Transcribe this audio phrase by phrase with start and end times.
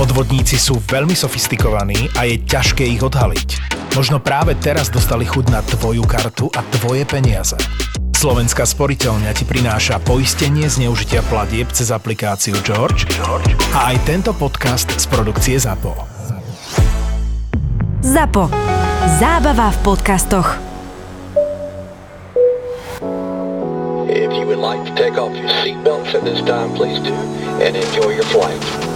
[0.00, 3.60] Podvodníci sú veľmi sofistikovaní a je ťažké ich odhaliť.
[3.92, 7.52] Možno práve teraz dostali chuť na tvoju kartu a tvoje peniaze.
[8.16, 13.04] Slovenská sporiteľňa ti prináša poistenie zneužitia platieb cez aplikáciu George
[13.76, 15.92] a aj tento podcast z produkcie ZAPO.
[18.00, 18.48] ZAPO.
[19.20, 20.48] Zábava v podcastoch.
[24.08, 27.12] If you would like to take off your seatbelts at this time, please do,
[27.60, 28.89] and enjoy your flight.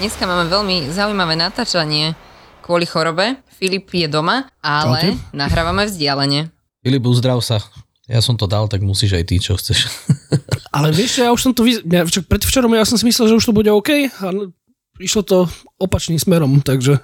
[0.00, 2.16] Dneska máme veľmi zaujímavé natáčanie
[2.64, 3.36] kvôli chorobe.
[3.52, 5.36] Filip je doma, ale Čaute.
[5.36, 6.48] nahrávame vzdialene.
[6.80, 7.60] Filip, uzdrav sa.
[8.08, 9.92] Ja som to dal, tak musíš aj ty, čo chceš.
[10.72, 11.68] Ale vieš, ja už som to...
[11.68, 11.84] Vy...
[11.84, 14.56] Ja, čo, predvčerom ja som si myslel, že už to bude OK, ale
[15.02, 15.38] išlo to
[15.76, 16.96] opačným smerom, takže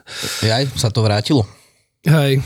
[0.47, 1.45] Aj sa to vrátilo.
[2.07, 2.41] hej.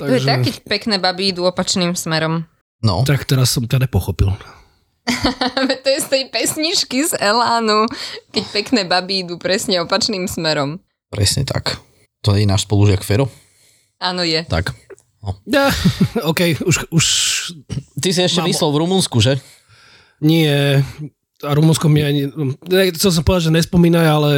[0.00, 2.48] To je Takže, tak, keď pekné baby idú opačným smerom.
[2.80, 4.32] No, tak teraz som ťa nepochopil.
[5.82, 7.86] to je z tej pesničky z Elánu,
[8.30, 10.82] keď pekné baby idú presne opačným smerom.
[11.08, 11.78] presne tak.
[12.20, 13.30] To je náš spolužiak Fero.
[13.96, 14.42] Áno je.
[14.44, 14.74] Tak.
[15.44, 15.70] Ja,
[16.30, 17.04] OK, už, už
[17.98, 19.38] Ty si ešte Mám- myslel v Rumunsku, že?
[20.18, 20.50] nie...
[21.44, 22.32] A Rumunsko mi ani...
[22.96, 24.30] Chcel som povedať, že nespomínaj, ale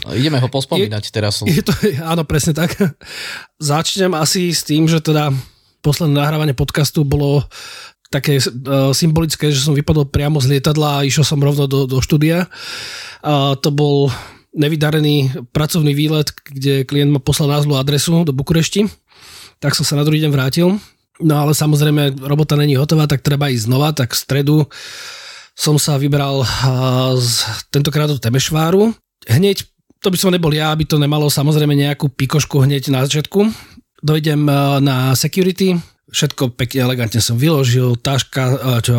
[0.00, 1.38] No, Ideme ho pospomínať teraz.
[1.46, 1.70] je to...
[2.02, 2.74] Áno, presne tak.
[3.58, 5.30] Začnem asi s tým, že teda
[5.80, 7.46] posledné nahrávanie podcastu bolo
[8.10, 12.02] také uh, symbolické, že som vypadol priamo z lietadla a išiel som rovno do, do
[12.02, 12.50] štúdia.
[13.22, 14.10] A to bol
[14.50, 18.90] nevydarený pracovný výlet, kde klient ma poslal názvu adresu do Bukurešti.
[19.62, 20.74] Tak som sa na druhý deň vrátil.
[21.20, 24.56] No ale samozrejme, robota není hotová, tak treba ísť znova, tak v stredu
[25.52, 26.48] som sa vybral a,
[27.14, 28.96] z, tentokrát do Temešváru.
[29.28, 29.68] Hneď,
[30.00, 33.52] to by som nebol ja, aby to nemalo samozrejme nejakú pikošku hneď na začiatku.
[34.00, 35.76] Dojdem a, na security,
[36.10, 38.98] všetko pekne elegantne som vyložil, taška, a, čo,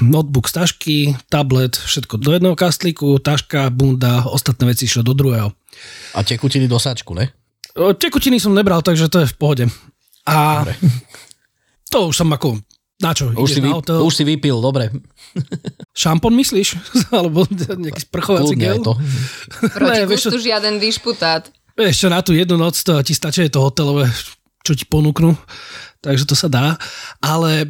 [0.00, 0.98] notebook z tašky,
[1.28, 5.52] tablet, všetko do jedného kastlíku, taška, bunda, ostatné veci išlo do druhého.
[6.16, 7.30] A tekutiny do sáčku, ne?
[7.76, 9.64] Tekutiny som nebral, takže to je v pohode.
[10.24, 10.74] A Dobre.
[11.92, 12.58] to už som ako,
[12.96, 13.28] na čo?
[13.36, 14.00] Už si, vy, na hotel?
[14.00, 14.88] už si vypil, dobre.
[16.00, 16.80] Šampón myslíš?
[17.16, 18.80] Alebo nejaký sprchovací gel?
[18.80, 18.96] to.
[19.76, 21.52] Proti gustu žiaden dišputát.
[21.76, 24.08] Čo, na tú jednu noc to ti stačí to hotelové,
[24.64, 25.36] čo ti ponúknú.
[26.06, 26.78] Takže to sa dá.
[27.18, 27.66] Ale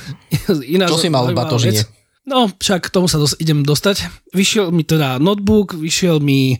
[0.64, 1.84] iná Čo si mal v batožine?
[1.84, 1.92] vec-
[2.24, 4.08] No, však k tomu sa dos- idem dostať.
[4.32, 6.56] Vyšiel mi teda notebook, vyšiel mi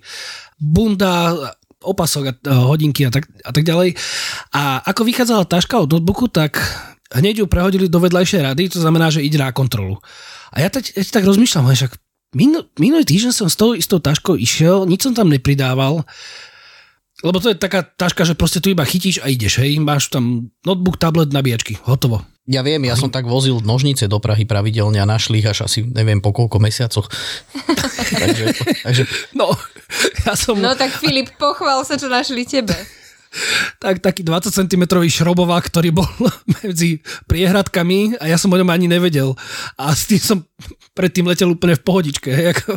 [0.61, 1.33] bunda,
[1.81, 3.97] opasok a a hodinky a tak, a tak ďalej.
[4.53, 6.61] A ako vychádzala taška od notebooku, tak
[7.17, 9.97] hneď ju prehodili do vedľajšej rady, to znamená, že ide na kontrolu.
[10.53, 11.93] A ja teď, ja teď tak rozmýšľam, však
[12.37, 16.05] minul, minulý týždeň som s tou istou taškou išiel, nič som tam nepridával,
[17.23, 20.51] lebo to je taká taška, že proste tu iba chytíš a ideš, hej, máš tam
[20.67, 22.27] notebook, tablet, nabíjačky, hotovo.
[22.45, 25.81] Ja viem, ja som tak vozil nožnice do Prahy pravidelne a našli ich až asi
[25.81, 27.09] neviem po koľko mesiacoch.
[28.21, 28.47] takže,
[28.85, 29.03] takže
[29.33, 29.49] No,
[30.29, 32.77] ja som No tak Filip, pochvál sa, čo našli tebe.
[33.81, 36.11] tak, taký 20 cm šrobovák, ktorý bol
[36.61, 37.01] medzi
[37.31, 39.33] priehradkami a ja som o ňom ani nevedel.
[39.81, 40.39] A s tým som
[40.93, 42.29] predtým letel úplne v pohodičke.
[42.29, 42.77] Hej, ako...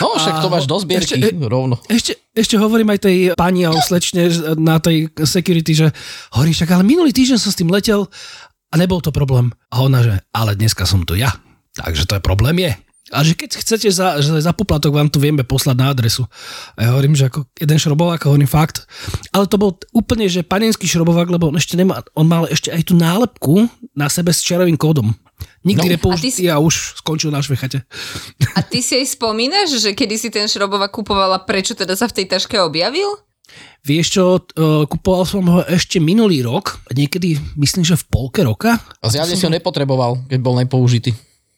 [0.00, 1.78] no však to A- máš do zbierky ešte- rovno.
[1.86, 4.28] Ešte, ešte hovorím aj tej pani alebo slečne
[4.58, 5.86] na tej security, že
[6.34, 8.08] hovorím však, ale minulý týždeň som s tým letel
[8.70, 9.54] a nebol to problém.
[9.70, 11.30] A ona, že ale dneska som tu ja,
[11.78, 12.72] takže to je problém je.
[13.12, 16.24] A že keď chcete za, že za poplatok vám to vieme poslať na adresu.
[16.74, 18.88] A ja hovorím, že ako jeden šrobovák, a hovorím fakt.
[19.30, 22.82] Ale to bol úplne, že panenský šrobovák, lebo on ešte nemá, on mal ešte aj
[22.90, 25.12] tú nálepku na sebe s čarovým kódom.
[25.64, 25.90] Nikdy No.
[25.90, 27.80] no, nepoužitý a, už skončil na švechate.
[28.52, 32.20] A ty si aj spomínaš, že kedy si ten šrobovák kupovala, prečo teda sa v
[32.20, 33.08] tej taške objavil?
[33.84, 38.80] Vieš čo, uh, kupoval som ho ešte minulý rok, niekedy myslím, že v polke roka.
[39.00, 41.12] A zjavne si ho nepotreboval, keď bol nepoužitý.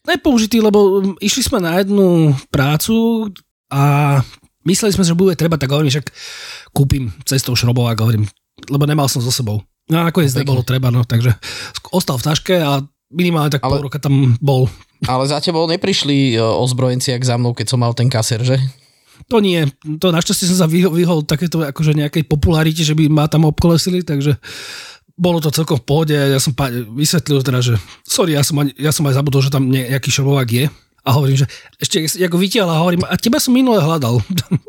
[0.07, 3.27] Nepoužitý, lebo išli sme na jednu prácu
[3.71, 4.19] a
[4.67, 6.11] mysleli sme, že bude treba, tak hovorím, však
[6.75, 8.27] kúpim cestou šrobovák, hovorím,
[8.71, 9.63] lebo nemal som so sebou.
[9.87, 11.39] No a nakoniec nebolo treba, no takže
[11.95, 14.67] ostal v taške a minimálne tak Ale- pol roka tam bol.
[15.05, 18.57] Ale za tebou neprišli e, ozbrojenci, jak za mnou, keď som mal ten kaser, že?
[19.29, 19.67] To nie,
[19.99, 24.07] to našťastie som sa vyhol, vyhol takéto akože nejakej popularite, že by ma tam obkolesili,
[24.07, 24.39] takže
[25.17, 26.15] bolo to celkom v pohode.
[26.15, 26.53] Ja som
[26.93, 27.75] vysvetlil teda, že
[28.05, 30.65] sorry, ja som, ani, ja som aj zabudol, že tam nejaký šrobovák je.
[31.07, 31.47] A hovorím, že
[31.79, 34.21] ešte ako vytiaľ a hovorím, a teba som minule hľadal.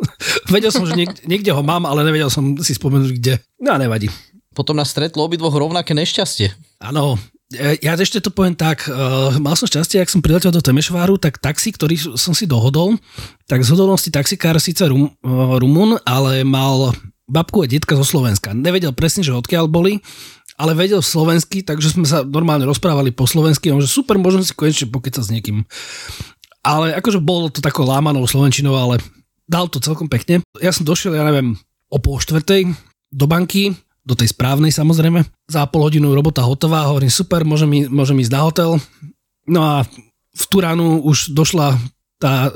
[0.54, 3.34] vedel som, že niek- niekde ho mám, ale nevedel som si spomenúť, kde.
[3.58, 4.08] No a nevadí.
[4.54, 6.54] Potom nás stretlo obidvoch rovnaké nešťastie.
[6.82, 7.18] Áno,
[7.56, 11.40] ja ešte to poviem tak, uh, mal som šťastie, ak som priletel do Temešváru, tak
[11.40, 13.00] taxi, ktorý som si dohodol,
[13.48, 16.92] tak z hodolnosti taxikár síce rum, uh, Rumun, ale mal
[17.28, 18.52] babku a detka zo Slovenska.
[18.52, 20.04] Nevedel presne, že odkiaľ boli,
[20.60, 24.92] ale vedel slovensky, takže sme sa normálne rozprávali po slovensky, že super, môžem si konečne
[24.92, 25.64] pokecať s niekým.
[26.66, 29.00] Ale akože bolo to takou lámanou slovenčinou, ale
[29.48, 30.44] dal to celkom pekne.
[30.60, 31.56] Ja som došiel, ja neviem,
[31.88, 32.76] o pol štvrtej
[33.14, 33.72] do banky,
[34.08, 35.28] do tej správnej samozrejme.
[35.52, 38.70] Za pol hodinu robota hotová, hovorím super, môžem, môžem ísť na hotel.
[39.44, 39.84] No a
[40.32, 41.76] v tú ránu už došla
[42.16, 42.56] tá,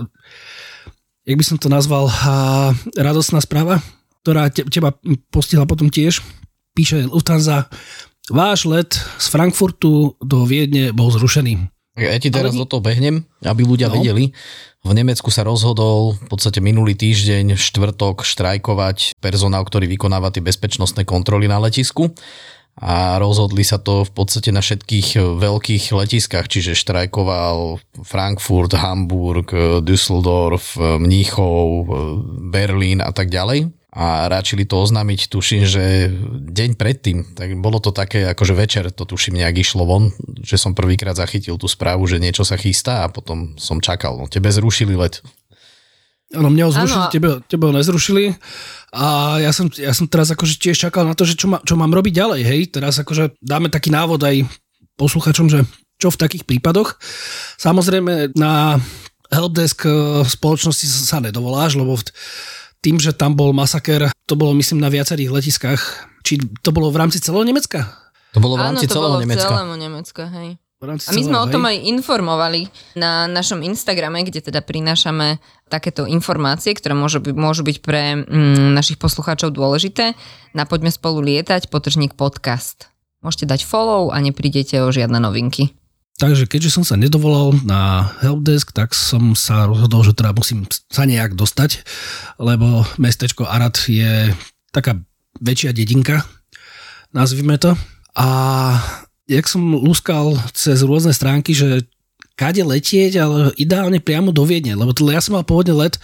[1.27, 3.83] jak by som to nazval, a, radosná správa,
[4.23, 4.95] ktorá te, teba
[5.27, 6.23] postihla potom tiež.
[6.71, 7.67] Píše Lufthansa,
[8.31, 11.67] váš let z Frankfurtu do Viedne bol zrušený.
[11.99, 13.99] Ja ti teraz Ale- do toho behnem, aby ľudia No.
[13.99, 14.31] vedeli.
[14.81, 21.03] V Nemecku sa rozhodol v podstate minulý týždeň, štvrtok, štrajkovať personál, ktorý vykonáva tie bezpečnostné
[21.05, 22.15] kontroly na letisku.
[22.79, 29.51] A rozhodli sa to v podstate na všetkých veľkých letiskách, čiže štrajkoval Frankfurt, Hamburg,
[29.83, 31.91] Düsseldorf, Mníchov,
[32.47, 33.75] Berlín a tak ďalej.
[33.91, 36.07] A ráčili to oznámiť, tuším, že
[36.47, 40.71] deň predtým, tak bolo to také, akože večer to tuším nejak išlo von, že som
[40.71, 44.15] prvýkrát zachytil tú správu, že niečo sa chystá a potom som čakal.
[44.15, 45.19] No, tebe zrušili let.
[46.31, 48.39] Áno, mňa ho zrušili, tebe, tebe ho nezrušili
[48.95, 51.75] a ja som, ja som teraz akože tiež čakal na to, že čo, ma, čo
[51.75, 54.47] mám robiť ďalej, hej, teraz akože dáme taký návod aj
[54.95, 55.67] posluchačom, že
[55.99, 56.95] čo v takých prípadoch.
[57.59, 58.79] Samozrejme na
[59.27, 62.07] helpdesk eh, spoločnosti sa nedovoláš, lebo v-
[62.81, 65.81] tým, že tam bol masaker, to bolo myslím na viacerých letiskách,
[66.25, 67.85] či to bolo v rámci celého Nemecka?
[68.33, 69.47] To bolo v Áno, rámci to celého bolo Nemecka.
[69.47, 70.49] celému Nemecka, hej.
[70.81, 71.69] V rámci A my sme celého, o tom hej?
[71.69, 72.61] aj informovali
[72.97, 75.37] na našom Instagrame, kde teda prinášame
[75.69, 80.17] takéto informácie, ktoré môžu byť, môžu byť pre mm, našich poslucháčov dôležité.
[80.57, 82.89] Na Poďme spolu lietať, potržník podcast.
[83.21, 85.69] Môžete dať follow a neprídete o žiadne novinky.
[86.21, 91.09] Takže keďže som sa nedovolal na helpdesk, tak som sa rozhodol, že teda musím sa
[91.09, 91.81] nejak dostať,
[92.37, 94.29] lebo mestečko Arad je
[94.69, 95.01] taká
[95.41, 96.21] väčšia dedinka,
[97.09, 97.73] nazvime to.
[98.13, 98.27] A
[99.25, 101.89] jak som lúskal cez rôzne stránky, že
[102.37, 105.97] kade letieť, ale ideálne priamo do Viedne, lebo teda ja som mal pôvodne let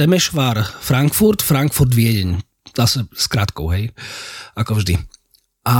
[0.00, 2.40] Temešvár Frankfurt, Frankfurt Viedeň.
[2.72, 3.92] Zase s krátkou, hej,
[4.56, 4.96] ako vždy.
[5.68, 5.76] A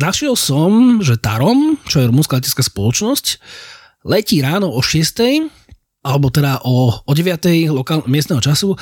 [0.00, 3.26] našiel som, že Tarom, čo je rumúnska letecká spoločnosť,
[4.06, 5.50] letí ráno o 6.
[6.06, 7.74] alebo teda o, o 9.
[7.74, 8.78] Lokál, miestneho času,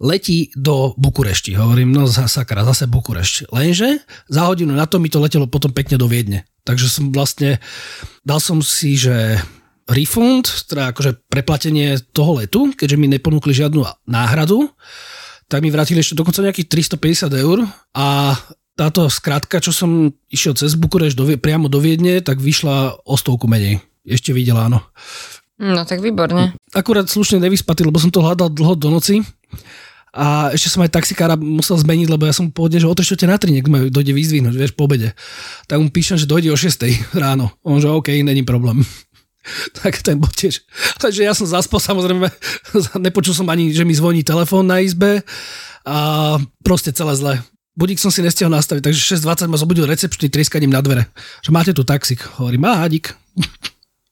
[0.00, 1.54] letí do Bukurešti.
[1.54, 3.52] Hovorím, no za sakra, zase Bukurešť.
[3.52, 6.48] Lenže za hodinu na to mi to letelo potom pekne do Viedne.
[6.64, 7.60] Takže som vlastne,
[8.24, 9.38] dal som si, že
[9.90, 14.70] refund, teda akože preplatenie toho letu, keďže mi neponúkli žiadnu náhradu,
[15.50, 18.32] tak mi vrátili ešte dokonca nejakých 350 eur a
[18.76, 23.44] táto skratka, čo som išiel cez Bukureš do, priamo do Viedne, tak vyšla o stovku
[23.46, 23.84] menej.
[24.02, 24.80] Ešte videla, áno.
[25.62, 26.56] No tak výborne.
[26.74, 29.22] Akurát slušne nevyspatý, lebo som to hľadal dlho do noci.
[30.12, 33.40] A ešte som aj taxikára musel zmeniť, lebo ja som pôvodne, že o 3 na
[33.40, 35.16] 3 niekto ma dojde vyzdvihnúť, vieš, po obede.
[35.70, 37.48] Tak mu píšem, že dojde o 6 ráno.
[37.64, 38.84] On že OK, není problém.
[39.82, 40.62] tak ten bol tiež.
[40.98, 42.28] Takže ja som zaspal, samozrejme,
[43.06, 45.24] nepočul som ani, že mi zvoní telefón na izbe
[45.82, 47.34] a proste celé zle.
[47.72, 51.08] Budík som si nestihol nastaviť, takže 6.20 ma zobudil recepčný trieskaním na dvere.
[51.40, 52.20] Že máte tu taxík.
[52.36, 53.16] Hovorím, má dík.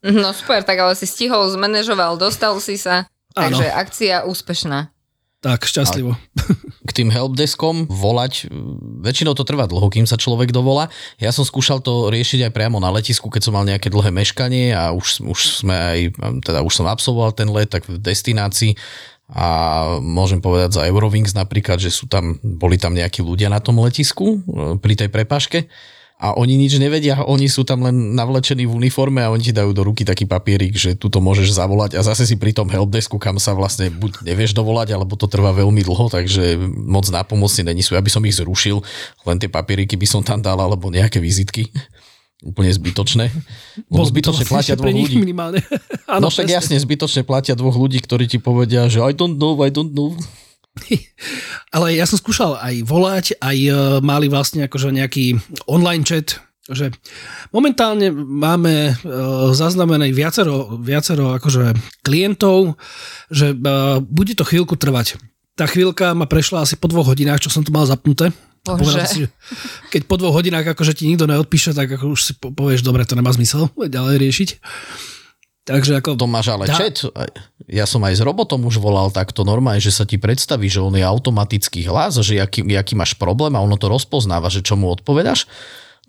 [0.01, 3.05] No super, tak ale si stihol, zmanéžoval, dostal si sa.
[3.37, 3.61] Áno.
[3.61, 4.89] Takže akcia úspešná.
[5.41, 6.17] Tak, šťastlivo.
[6.91, 8.51] k tým helpdeskom volať,
[9.05, 10.91] väčšinou to trvá dlho, kým sa človek dovolá.
[11.23, 14.75] Ja som skúšal to riešiť aj priamo na letisku, keď som mal nejaké dlhé meškanie
[14.75, 15.99] a už, už sme aj,
[16.43, 18.75] teda už som absolvoval ten let, tak v destinácii
[19.31, 19.47] a
[20.03, 24.43] môžem povedať za Eurowings napríklad, že sú tam, boli tam nejakí ľudia na tom letisku
[24.43, 25.71] e, pri tej prepaške
[26.21, 29.73] a oni nič nevedia, oni sú tam len navlečení v uniforme a oni ti dajú
[29.73, 33.17] do ruky taký papierik, že tu to môžeš zavolať a zase si pri tom helpdesku,
[33.17, 37.81] kam sa vlastne buď nevieš dovolať, alebo to trvá veľmi dlho, takže moc nápomocní není
[37.81, 37.97] sú.
[37.97, 38.85] Ja by som ich zrušil,
[39.25, 41.73] len tie papieriky by som tam dal, alebo nejaké vizitky.
[42.41, 43.29] Úplne zbytočné.
[43.93, 45.21] Lebo zbytočne platia dvoch ľudí.
[45.21, 45.61] minimálne.
[46.11, 49.71] No však jasne, zbytočne platia dvoch ľudí, ktorí ti povedia, že I don't know, I
[49.71, 50.19] don't know.
[51.75, 55.39] Ale ja som skúšal aj volať, aj uh, mali vlastne akože nejaký
[55.71, 56.91] online chat, že
[57.55, 62.75] momentálne máme uh, zaznamené viacero, viacero akože klientov,
[63.31, 65.15] že uh, bude to chvíľku trvať.
[65.55, 68.35] Tá chvíľka ma prešla asi po dvoch hodinách, čo som to mal zapnuté.
[68.61, 68.81] Bože.
[68.85, 69.21] Povedal si,
[69.89, 73.09] keď po dvoch hodinách akože ti nikto neodpíše, tak ako už si po- povieš, dobre,
[73.09, 74.49] to nemá zmysel ďalej riešiť.
[75.65, 76.17] Takže ako...
[76.17, 77.05] To máš ale Dá- chat.
[77.71, 80.97] Ja som aj s robotom už volal takto normálne, že sa ti predstaví, že on
[80.97, 84.91] je automatický hlas, že aký, aký máš problém a ono to rozpoznáva, že čo mu
[84.91, 85.47] odpovedaš.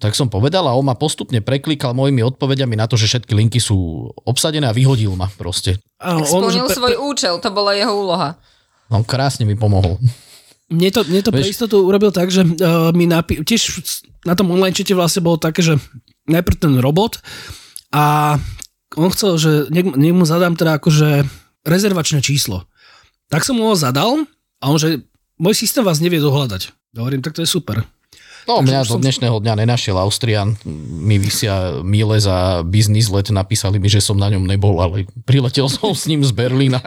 [0.01, 3.61] Tak som povedal a on ma postupne preklikal mojimi odpovediami na to, že všetky linky
[3.61, 5.77] sú obsadené a vyhodil ma proste.
[6.01, 8.41] Áno, Splnil že svoj účel, to bola jeho úloha.
[8.89, 10.01] No krásne mi pomohol.
[10.71, 13.83] Mne to, mne to pre Vieš- istotu urobil tak, že uh, mi napi- tiež
[14.23, 15.75] na tom online čete vlastne bolo také, že
[16.31, 17.19] najprv ten robot
[17.91, 18.35] a
[18.95, 21.27] on chcel, že nech, nech mu zadám teda akože
[21.67, 22.63] rezervačné číslo.
[23.27, 24.23] Tak som mu ho zadal
[24.59, 25.03] a on, že
[25.35, 26.71] môj systém vás nevie dohľadať.
[26.95, 27.83] Hovorím, tak to je super.
[28.43, 30.57] No, Takže mňa do dnešného dňa nenašiel Austrian.
[30.65, 35.69] Mi vysia míle za biznis let, napísali mi, že som na ňom nebol, ale priletel
[35.69, 36.81] som s ním z Berlína.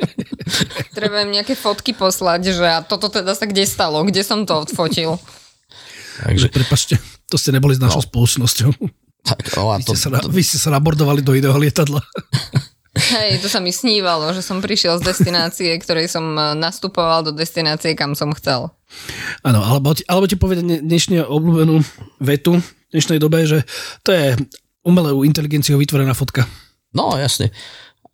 [0.99, 4.55] Treba im nejaké fotky poslať, že a toto teda sa kde stalo, kde som to
[4.59, 5.17] odfotil.
[6.21, 6.95] Takže, Prepačte,
[7.27, 8.07] to ste neboli s našou No.
[8.07, 8.71] spoločnosťou.
[9.25, 11.99] tak, no a Vy to, ste, sa, to, vy ste sa nabordovali do iného lietadla.
[12.95, 17.35] Hej, to sa mi snívalo, že som prišiel z destinácie, ktorej som e, nastupoval do
[17.35, 18.71] destinácie, kam som chcel.
[19.43, 21.83] Áno, alebo, ti- alebo ti povedať dne- dnešne obľúbenú
[22.23, 23.67] vetu v dnešnej dobe, že
[24.07, 24.39] to je
[24.87, 26.47] umelou inteligenciou vytvorená fotka.
[26.95, 27.51] no, jasne.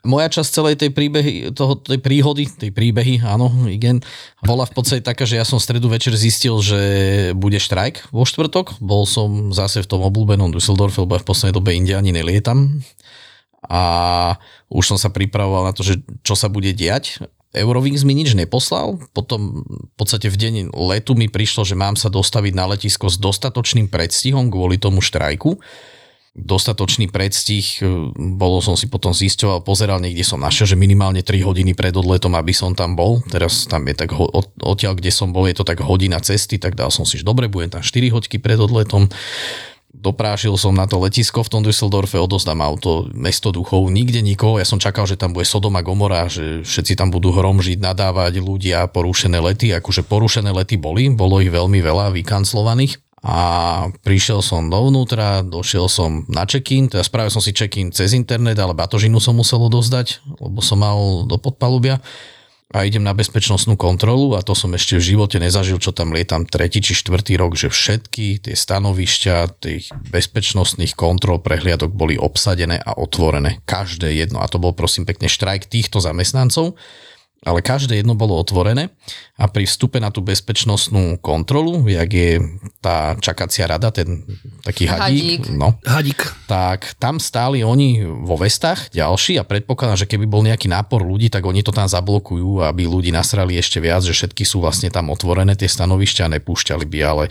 [0.00, 4.00] Moja časť celej tej príbehy, toho, tej príhody, tej príbehy, áno, igen,
[4.40, 6.80] bola v podstate taká, že ja som v stredu večer zistil, že
[7.37, 8.80] bude štrajk vo štvrtok.
[8.80, 12.80] Bol som zase v tom obľúbenom Düsseldorfe, lebo ja v poslednej dobe inde ani nelietam.
[13.66, 13.82] A
[14.72, 17.20] už som sa pripravoval na to, že čo sa bude diať.
[17.50, 22.06] Eurowings mi nič neposlal, potom v podstate v deň letu mi prišlo, že mám sa
[22.06, 25.58] dostaviť na letisko s dostatočným predstihom kvôli tomu štrajku
[26.30, 27.84] dostatočný predstih, e,
[28.38, 32.38] bolo som si potom zisťoval, pozeral niekde som našiel, že minimálne 3 hodiny pred odletom,
[32.38, 33.18] aby som tam bol.
[33.26, 34.14] Teraz tam je tak,
[34.62, 37.50] odtiaľ, kde som bol, je to tak hodina cesty, tak dal som si, že dobre,
[37.50, 39.10] budem tam 4 hoďky pred odletom.
[40.00, 44.57] Doprášil som na to letisko v tom Düsseldorfe, odozdám auto, mesto duchov, nikde nikoho.
[44.57, 48.88] Ja som čakal, že tam bude Sodoma Gomora, že všetci tam budú hromžiť, nadávať ľudia,
[48.88, 49.76] porušené lety.
[49.76, 52.97] Akože porušené lety boli, bolo ich veľmi veľa vykancelovaných.
[53.21, 53.37] A
[54.00, 58.73] prišiel som dovnútra, došiel som na check-in, teda spravil som si check-in cez internet, ale
[58.73, 62.00] batožinu som musel odozdať, lebo som mal do podpalubia
[62.70, 66.46] a idem na bezpečnostnú kontrolu a to som ešte v živote nezažil, čo tam lietam
[66.46, 72.94] tretí či štvrtý rok, že všetky tie stanovišťa tých bezpečnostných kontrol prehliadok boli obsadené a
[72.94, 73.58] otvorené.
[73.66, 74.38] Každé jedno.
[74.38, 76.78] A to bol prosím pekne štrajk týchto zamestnancov,
[77.40, 78.92] ale každé jedno bolo otvorené
[79.40, 82.30] a pri vstupe na tú bezpečnostnú kontrolu, jak je
[82.85, 84.28] tá čakacia rada, ten
[84.61, 85.56] taký hadík, Hadík.
[85.56, 86.20] no, Hadík.
[86.44, 91.32] tak tam stáli oni vo vestách ďalší a predpokladám, že keby bol nejaký nápor ľudí,
[91.32, 95.09] tak oni to tam zablokujú, aby ľudí nasrali ešte viac, že všetky sú vlastne tam
[95.09, 97.25] otvorené tie stanovišťa a nepúšťali by, ale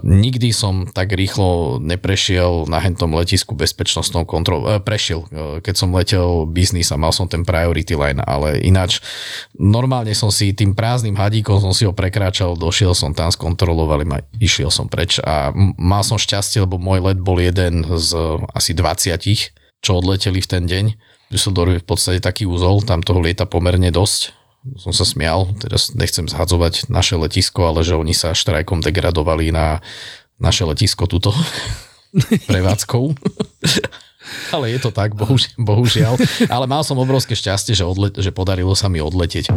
[0.00, 4.72] nikdy som tak rýchlo neprešiel na hentom letisku bezpečnostnou kontrolou.
[4.72, 9.04] E, prešiel, e, keď som letel biznis a mal som ten priority line, ale ináč
[9.56, 14.18] normálne som si tým prázdnym hadíkom som si ho prekráčal, došiel som tam, skontrolovali ma,
[14.38, 18.10] išiel som preč a mal som šťastie, lebo môj let bol jeden z
[18.54, 20.84] asi 20, čo odleteli v ten deň.
[21.32, 24.36] Düsseldorf je v podstate taký úzol, tam toho lieta pomerne dosť.
[24.78, 29.82] Som sa smial, teraz nechcem zhadzovať naše letisko, ale že oni sa štrajkom degradovali na
[30.38, 31.34] naše letisko tuto
[32.50, 33.14] prevádzkou.
[34.54, 36.14] Ale je to tak, bohužiaľ, bohužiaľ.
[36.46, 39.50] Ale mal som obrovské šťastie, že, odle- že podarilo sa mi odletieť.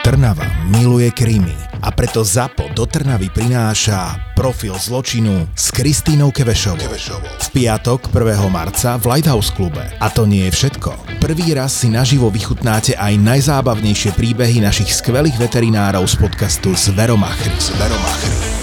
[0.00, 1.52] Trnava miluje krímy
[1.84, 6.88] a preto ZAPO do Trnavy prináša profil zločinu s Kristínou Kevešovou.
[7.20, 8.48] V piatok 1.
[8.48, 9.84] marca v Lighthouse klube.
[10.00, 11.20] A to nie je všetko.
[11.20, 17.52] Prvý raz si naživo vychutnáte aj najzábavnejšie príbehy našich skvelých veterinárov z podcastu Zveromachry.
[17.60, 18.59] Zveromachry.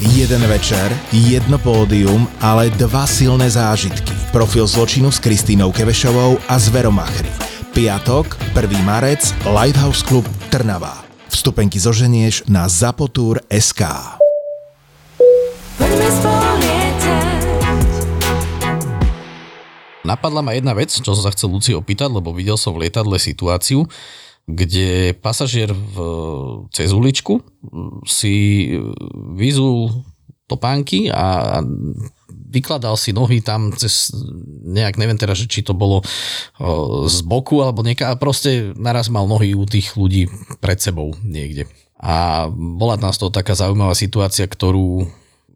[0.00, 4.16] Jeden večer, jedno pódium, ale dva silné zážitky.
[4.32, 7.28] Profil zločinu s Kristínou Kevešovou a Zveromachry.
[7.76, 8.80] Piatok, 1.
[8.80, 11.04] marec, Lighthouse Club Trnava.
[11.28, 13.82] Vstupenky zoženieš na zapotur.sk.
[15.76, 16.60] Poďme spolu.
[20.10, 23.14] Napadla ma jedna vec, čo som sa chcel Luci opýtať, lebo videl som v lietadle
[23.14, 23.86] situáciu,
[24.54, 25.96] kde pasažier v,
[26.74, 27.42] cez uličku
[28.06, 28.66] si
[29.36, 30.04] vyzul
[30.50, 31.58] topánky a
[32.50, 34.10] vykladal si nohy tam cez,
[34.66, 36.02] nejak neviem teraz, či to bolo
[37.06, 40.26] z boku alebo nieka, proste naraz mal nohy u tých ľudí
[40.58, 41.70] pred sebou niekde.
[42.00, 45.06] A bola tam z toho taká zaujímavá situácia, ktorú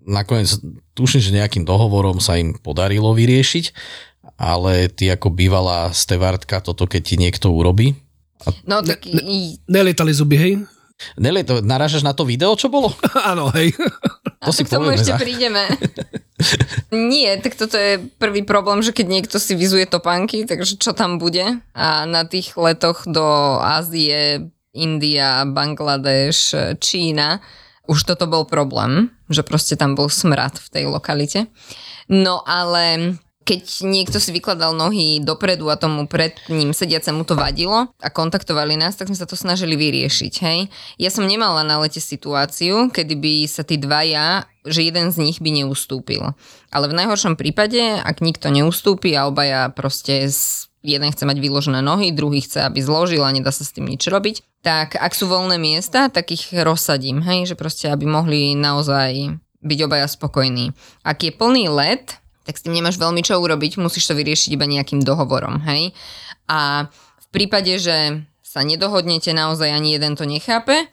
[0.07, 0.61] nakoniec
[0.95, 3.73] tuším, že nejakým dohovorom sa im podarilo vyriešiť,
[4.39, 7.97] ale ty ako bývalá stevardka, toto keď ti niekto urobí,
[8.67, 10.55] No tak i- Nelietali zuby, hej?
[11.19, 12.95] Nele, to, narážaš na to video, čo bolo?
[13.31, 13.75] Áno, hej.
[14.45, 15.19] To si k tomu ešte za...
[15.19, 15.67] prídeme.
[17.13, 21.19] Nie, tak toto je prvý problém, že keď niekto si vyzuje topánky, takže čo tam
[21.19, 21.61] bude?
[21.75, 23.25] A na tých letoch do
[23.59, 27.41] Ázie, India, Bangladeš, Čína,
[27.87, 31.47] už toto bol problém, že proste tam bol smrad v tej lokalite.
[32.09, 37.93] No ale keď niekto si vykladal nohy dopredu a tomu pred ním sediacemu to vadilo
[38.01, 40.73] a kontaktovali nás, tak sme sa to snažili vyriešiť, hej.
[40.97, 45.39] Ja som nemala na lete situáciu, kedy by sa tí dvaja, že jeden z nich
[45.45, 46.33] by neustúpil.
[46.73, 51.81] Ale v najhoršom prípade, ak nikto neustúpi a obaja proste s jeden chce mať vyložené
[51.81, 55.29] nohy, druhý chce, aby zložil a nedá sa s tým nič robiť, tak ak sú
[55.29, 60.77] voľné miesta, tak ich rozsadím, hej, že proste, aby mohli naozaj byť obaja spokojní.
[61.05, 64.69] Ak je plný let, tak s tým nemáš veľmi čo urobiť, musíš to vyriešiť iba
[64.69, 65.97] nejakým dohovorom, hej.
[66.47, 70.87] A v prípade, že sa nedohodnete, naozaj ani jeden to nechápe,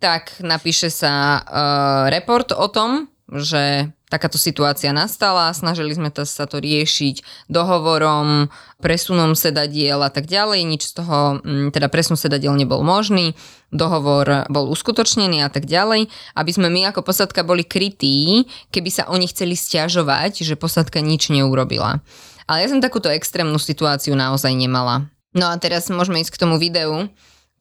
[0.00, 6.60] tak napíše sa uh, report o tom, že takáto situácia nastala, snažili sme sa to
[6.60, 8.52] riešiť dohovorom,
[8.84, 13.32] presunom sedadiel a tak ďalej, nič z toho, mm, teda presun sedadiel nebol možný,
[13.72, 19.08] dohovor bol uskutočnený a tak ďalej, aby sme my ako posadka boli krytí, keby sa
[19.08, 22.04] oni chceli stiažovať, že posadka nič neurobila.
[22.44, 25.08] Ale ja som takúto extrémnu situáciu naozaj nemala.
[25.32, 27.08] No a teraz môžeme ísť k tomu videu,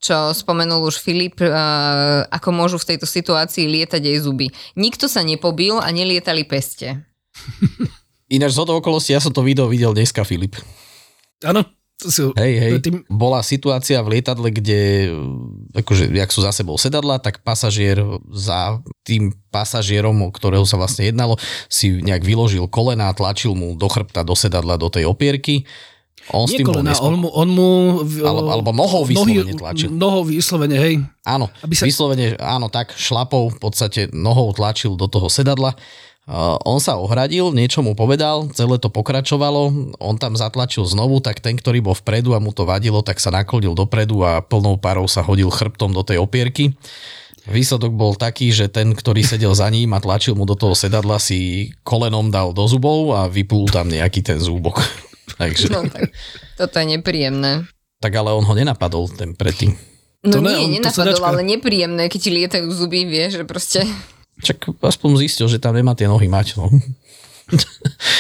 [0.02, 4.50] čo spomenul už Filip, uh, ako môžu v tejto situácii lietať aj zuby.
[4.74, 7.06] Nikto sa nepobil a nelietali peste.
[8.34, 10.58] Ináč z okolností, ja som to video videl dneska, Filip.
[11.46, 11.62] Áno.
[12.34, 15.14] Hej, hej, Tým, bola situácia v lietadle, kde,
[15.78, 18.02] akože, jak sú za sebou sedadla, tak pasažier
[18.34, 21.38] za tým pasažierom, o ktorého sa vlastne jednalo,
[21.70, 25.70] si nejak vyložil kolena a tlačil mu do chrbta, do sedadla, do tej opierky.
[26.30, 27.02] On s tým bol nespokojný.
[27.02, 27.28] on mu...
[27.34, 27.70] On mu
[28.22, 29.90] Alebo- alebo nohou vyslovene tlačil.
[29.90, 31.02] Nohou vyslovene, hej.
[31.26, 35.74] Áno, Aby sa- vyslovene, áno, tak, šlapou v podstate nohou tlačil do toho sedadla.
[36.30, 41.42] Uh, on sa ohradil, niečo mu povedal, celé to pokračovalo, on tam zatlačil znovu, tak
[41.42, 45.10] ten, ktorý bol vpredu a mu to vadilo, tak sa naklonil dopredu a plnou parou
[45.10, 46.78] sa hodil chrbtom do tej opierky.
[47.50, 51.18] Výsledok bol taký, že ten, ktorý sedel za ním a tlačil mu do toho sedadla,
[51.18, 54.78] si kolenom dal do zubov a vyplul tam nejaký ten zúbok.
[55.34, 56.12] Takže, No tak,
[56.56, 57.66] toto je nepríjemné.
[57.98, 59.74] tak ale on ho nenapadol, ten predtým.
[60.22, 61.28] No To ne, nie, on- to nenapadlo, sedačka.
[61.28, 63.80] ale nepríjemné, keď ti lietajú zuby, vieš, že proste...
[64.40, 66.58] Čak aspoň zistil, že tam nemá tie nohy mať.
[66.58, 66.70] No.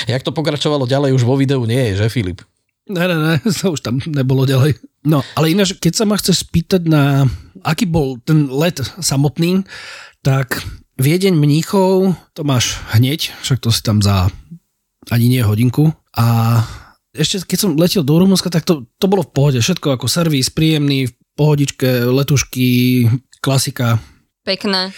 [0.07, 2.41] Jak to pokračovalo ďalej, už vo videu nie je, že Filip?
[2.85, 4.75] Ne, ne, ne, to už tam nebolo ďalej.
[5.03, 7.25] No, ale ináč, keď sa ma chceš spýtať na,
[7.61, 9.65] aký bol ten let samotný,
[10.19, 10.61] tak
[10.95, 14.29] Viedeň Mníchov, to máš hneď, však to si tam za
[15.09, 15.89] ani nie hodinku.
[16.13, 16.61] A
[17.11, 19.59] ešte keď som letel do Rumunska, tak to, to bolo v pohode.
[19.59, 22.69] Všetko ako servis, príjemný, v pohodičke, letušky,
[23.39, 23.99] klasika.
[24.43, 24.91] Pekné.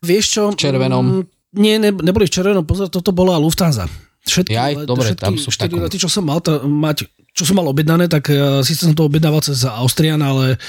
[0.00, 0.42] Vieš čo?
[0.54, 1.04] V červenom.
[1.04, 3.90] Mm, Nie, ne, neboli v červenom, pozor, toto bola Lufthansa.
[4.22, 7.42] Všetky, Jaj, le- dobre, všetky tam sú štyri lety, čo som mal ta, mať, čo
[7.42, 10.60] som mal objednané, tak uh, síce som to objednával cez Austrian, ale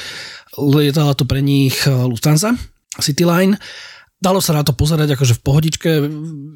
[0.58, 2.56] lietala to pre nich uh, Lufthansa,
[2.98, 3.60] Cityline.
[4.22, 5.90] Dalo sa na to pozerať akože v pohodičke,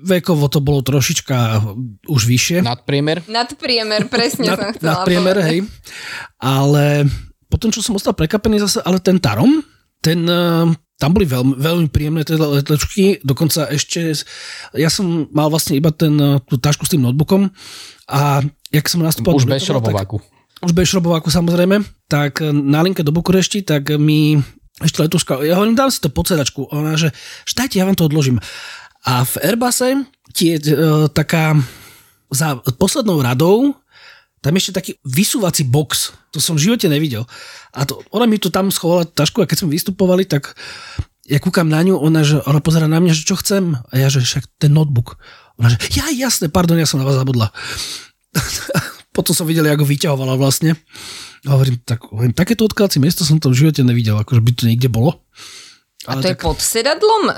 [0.05, 1.65] vekovo to bolo trošička
[2.05, 2.61] už vyššie.
[2.61, 3.25] Nadpriemer?
[3.25, 5.49] Nadpriemer, presne som nad, chcela nad priemer, povedať.
[5.49, 5.59] hej.
[6.37, 7.09] Ale
[7.49, 9.65] potom, čo som ostal prekapený zase, ale ten Tarom,
[9.97, 10.69] ten, eh,
[11.01, 14.13] tam boli veľmi, veľmi príjemné tie letečky, dokonca ešte,
[14.77, 17.49] ja som mal vlastne iba ten, eh, tú tašku s tým notebookom
[18.13, 19.41] a jak som nastupoval...
[19.41, 20.17] Už bez lietadla, tak- šrobováku.
[20.61, 24.37] už bez šrobováku samozrejme, tak na linke do Bukurešti, tak mi
[24.83, 26.27] ešte letuška, ja hovorím, dám si to pod.
[26.31, 27.15] Ona, že
[27.47, 28.43] štajte, ja vám to odložím.
[29.07, 30.03] A v Airbuse
[30.35, 30.75] ti je e,
[31.13, 31.55] taká
[32.33, 33.77] za poslednou radou
[34.45, 36.13] tam ešte taký vysúvací box.
[36.29, 37.25] To som v živote nevidel.
[37.73, 40.53] A to, ona mi tu tam schovala tašku a keď sme vystupovali, tak
[41.25, 43.73] ja kúkam na ňu, ona, že, ona pozera na mňa, že čo chcem.
[43.73, 45.17] A ja, že však ten notebook.
[45.57, 47.49] Ona, že ja, jasne, pardon, ja som na vás zabudla.
[49.17, 50.77] Potom som videl, ako vyťahovala vlastne.
[51.45, 54.63] A hovorím, tak, hovorím, takéto odkladacie miesto som to v živote nevidel, akože by to
[54.65, 55.21] niekde bolo.
[56.05, 57.33] A to je pod sedadlom e,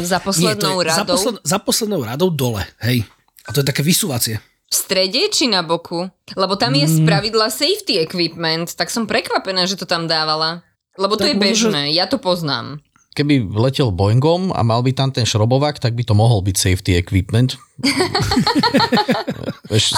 [0.00, 0.44] za poslednou
[0.74, 1.14] Nie, to je za, radou?
[1.14, 3.04] posled, za poslednou radou dole, hej.
[3.42, 4.36] A to je také vysúvacie.
[4.66, 6.04] V strede či na boku?
[6.32, 6.92] Lebo tam je Mm.
[6.94, 10.60] z pravidla safety equipment, tak som prekvapená, že to tam dávala.
[10.94, 12.84] Lebo to Tak je možno, že- bežné, ja to poznám.
[13.20, 16.96] Keby letel Boeingom a mal by tam ten šrobovák, tak by to mohol byť safety
[16.96, 17.60] equipment.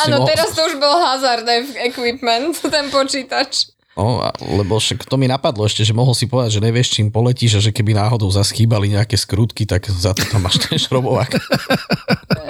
[0.02, 1.54] Áno, mohol- teraz to už bol hazardné
[1.86, 3.70] equipment, ten počítač.
[3.92, 7.12] O, a- lebo však to mi napadlo ešte, že mohol si povedať, že nevieš, čím
[7.12, 11.28] poletíš a že keby náhodou zaschýbali nejaké skrutky, tak za to tam máš ten šrobovák.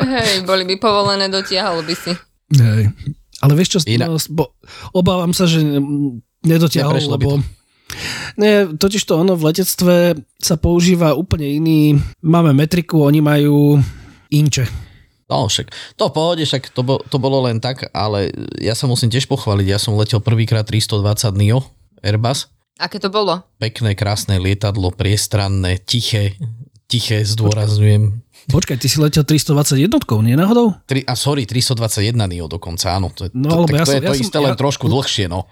[0.01, 2.15] Hej, boli by povolené, dotiahol by si.
[2.55, 2.95] Hej.
[3.43, 4.55] Ale vieš čo, Iná- no, bo,
[4.95, 5.61] obávam sa, že
[6.41, 7.37] nedotiahol, lebo...
[7.37, 7.62] to.
[8.35, 9.95] Nie, totiž to ono v letectve
[10.37, 11.81] sa používa úplne iný.
[12.21, 13.79] Máme metriku, oni majú
[14.29, 14.65] inče.
[15.27, 18.29] No však, to v pohode, však to, bo, to bolo len tak, ale
[18.61, 21.01] ja sa musím tiež pochváliť, ja som letel prvýkrát 320
[21.33, 21.65] NIO
[22.01, 23.41] Airbus, Aké to bolo?
[23.57, 26.37] pekné, krásne lietadlo, priestranné, tiché,
[26.85, 28.21] tiché, zdôrazňujem.
[28.45, 29.89] Počkaj, ty si letel 321,
[30.21, 30.75] nie náhodou?
[30.85, 33.09] Tri, a sorry, 321 NIO dokonca, áno.
[33.15, 34.61] To, je- No, to, tak ja to som- je to ja som- isté, len ja-
[34.61, 35.47] trošku dlhšie, no.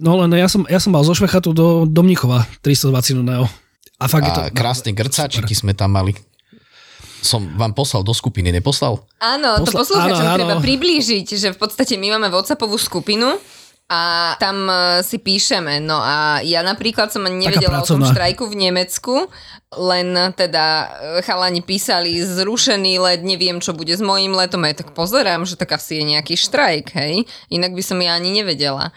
[0.00, 3.44] No len ja som, ja som mal zo Švechatu do, do Mnichova 320 Neo.
[4.00, 4.42] A fakt je to...
[4.48, 6.16] A krásne grcáčiky sme tam mali.
[7.20, 9.04] Som vám poslal do skupiny, neposlal?
[9.20, 10.38] Áno, to Posla- poslucháčom áno, áno.
[10.40, 13.36] treba priblížiť, že v podstate my máme WhatsAppovú skupinu
[13.92, 15.84] a tam e, si píšeme.
[15.84, 19.28] No a ja napríklad som ani nevedela o tom štrajku v Nemecku,
[19.76, 20.86] len teda e,
[21.20, 25.60] chalani písali zrušený let, neviem čo bude s mojím letom, a ja tak pozerám, že
[25.60, 28.96] tak asi je nejaký štrajk, hej, inak by som ja ani nevedela.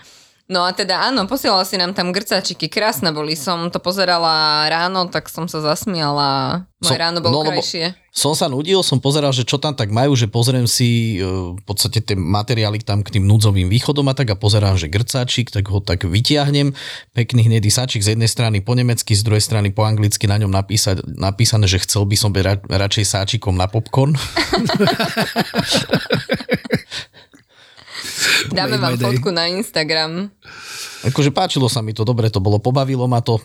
[0.53, 5.09] No a teda áno, posielala si nám tam grcačiky, krásne boli, som to pozerala ráno,
[5.09, 7.97] tak som sa zasmiala, moje Som- ráno bolo no, lebo- krajšie.
[8.13, 11.25] Som sa nudil, som pozeral, že čo tam tak majú, že pozriem si e,
[11.57, 15.49] v podstate tie materiály tam k tým núdzovým východom a tak a pozerám, že grcáčik,
[15.49, 16.77] tak ho tak vytiahnem,
[17.17, 20.53] pekný hnedý sáčik z jednej strany po nemecky, z druhej strany po anglicky na ňom
[20.53, 24.13] napísať, napísané, že chcel by som byť ra, radšej sáčikom na popcorn.
[28.57, 30.31] Dáme vám fotku na Instagram.
[31.03, 33.39] Akože páčilo sa mi to, dobre to bolo, pobavilo ma to.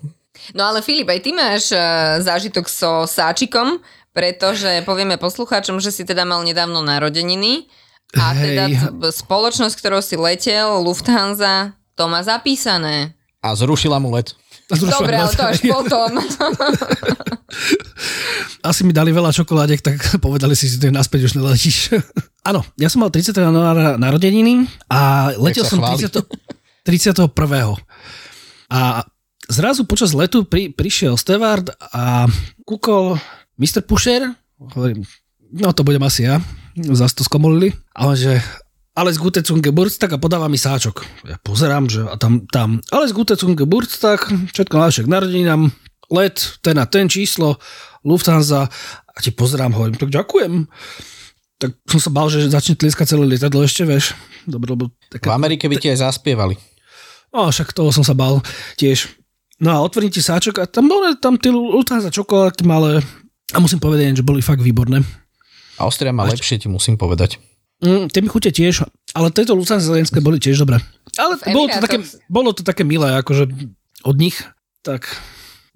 [0.54, 3.82] No ale Filip, aj ty máš uh, zážitok so sáčikom,
[4.14, 7.66] pretože povieme poslucháčom, že si teda mal nedávno narodeniny
[8.14, 8.42] a Hej.
[8.42, 13.12] teda t- spoločnosť, ktorou si letel, Lufthansa, to má zapísané.
[13.42, 14.34] A zrušila mu let.
[14.68, 16.20] Dobre, ale to až potom.
[18.60, 21.96] Asi mi dali veľa čokoládiek, tak povedali si, že to je naspäť už neletíš.
[22.48, 23.32] Áno, ja som mal 30.
[23.32, 26.04] januára narodeniny a letel som chváli.
[26.04, 26.20] 30.
[26.84, 27.32] 31.
[28.68, 28.80] A
[29.48, 32.28] zrazu počas letu pri, prišiel Steward a
[32.68, 33.16] kúkol
[33.56, 33.84] Mr.
[33.84, 35.04] Pusher, hovorím,
[35.52, 36.40] no to budem asi ja,
[36.76, 38.40] zase to skomolili, a on že
[38.98, 41.06] alles gute zum Geburtstag a podáva mi sáčok.
[41.22, 45.70] Ja pozerám, že a tam, tam alles gute zum Geburtstag, všetko najlepšie k narodeninám,
[46.10, 47.62] let, ten a ten číslo,
[48.02, 48.66] Lufthansa
[49.06, 50.66] a ti pozerám, hovorím, tak ďakujem.
[51.58, 54.18] Tak som sa bál, že začne tlieskať celé lietadlo ešte, vieš.
[54.46, 55.34] Dobre, lebo V taká...
[55.34, 56.58] Amerike by ti aj zaspievali.
[57.34, 58.42] No, však toho som sa bál
[58.78, 59.10] tiež.
[59.58, 63.02] No a otvorím ti sáčok a tam boli tam tie Lufthansa čokoládky malé
[63.54, 65.02] a musím povedať, že boli fakt výborné.
[65.82, 67.42] Austria má lepšie, ti musím povedať.
[67.78, 70.82] Mm, tie mi chutia tiež, ale tieto zelenské boli tiež dobré.
[71.14, 73.46] Ale V bolo to, také, bolo to také milé, akože
[74.02, 74.34] od nich,
[74.82, 75.06] tak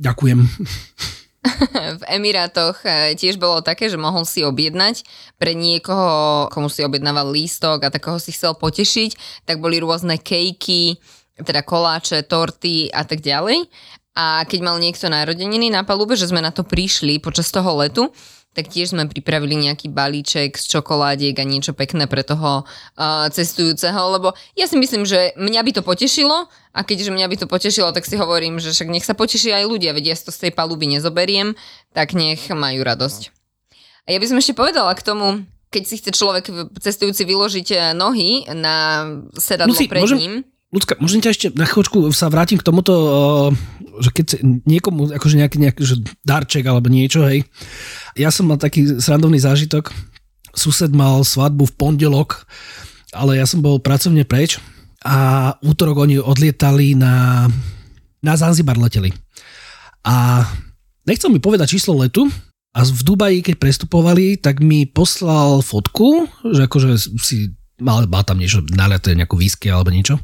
[0.02, 0.42] ďakujem.
[1.98, 5.02] v Emirátoch e, tiež bolo také, že mohol si objednať
[5.42, 11.02] pre niekoho, komu si objednával lístok a takého si chcel potešiť, tak boli rôzne kejky,
[11.42, 13.66] teda koláče, torty a tak ďalej.
[14.12, 18.12] A keď mal niekto narodeniny na palube, že sme na to prišli počas toho letu,
[18.52, 24.00] tak tiež sme pripravili nejaký balíček z čokoládiek a niečo pekné pre toho uh, cestujúceho,
[24.12, 27.96] lebo ja si myslím, že mňa by to potešilo a keďže mňa by to potešilo,
[27.96, 30.52] tak si hovorím, že však nech sa poteší aj ľudia, veď ja to z tej
[30.52, 31.56] paluby nezoberiem,
[31.96, 33.32] tak nech majú radosť.
[34.04, 36.44] A ja by som ešte povedala k tomu, keď si chce človek
[36.76, 40.34] cestujúci vyložiť eh, nohy na sedadlo Lucy, pred môžem- ním.
[40.72, 43.48] Ľudská, môžem ťa ešte na chvíľočku sa vrátim k tomuto, uh,
[44.00, 47.44] že keď niekomu, akože nejaký, nejaký že darček alebo niečo, hej.
[48.16, 49.92] Ja som mal taký srandovný zážitok.
[50.56, 52.48] Sused mal svadbu v pondelok,
[53.12, 54.60] ale ja som bol pracovne preč
[55.04, 57.48] a útorok oni odlietali na,
[58.24, 59.12] na Zanzibar leteli.
[60.04, 60.44] A
[61.04, 62.28] nechcel mi povedať číslo letu,
[62.72, 66.24] a v Dubaji, keď prestupovali, tak mi poslal fotku,
[66.56, 67.52] že akože si
[67.82, 70.22] mal, mal tam niečo naleté, nejakú whisky alebo niečo.